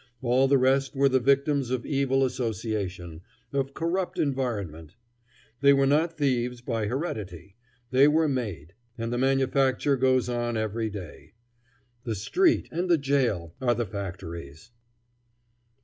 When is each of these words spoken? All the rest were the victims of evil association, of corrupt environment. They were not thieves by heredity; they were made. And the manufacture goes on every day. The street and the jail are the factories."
All 0.23 0.47
the 0.47 0.57
rest 0.57 0.95
were 0.95 1.09
the 1.09 1.19
victims 1.19 1.69
of 1.69 1.85
evil 1.85 2.25
association, 2.25 3.21
of 3.53 3.75
corrupt 3.75 4.17
environment. 4.17 4.95
They 5.59 5.73
were 5.73 5.85
not 5.85 6.17
thieves 6.17 6.59
by 6.59 6.87
heredity; 6.87 7.55
they 7.91 8.07
were 8.07 8.27
made. 8.27 8.73
And 8.97 9.13
the 9.13 9.19
manufacture 9.19 9.97
goes 9.97 10.27
on 10.27 10.57
every 10.57 10.89
day. 10.89 11.33
The 12.03 12.15
street 12.15 12.67
and 12.71 12.89
the 12.89 12.97
jail 12.97 13.53
are 13.61 13.75
the 13.75 13.85
factories." 13.85 14.71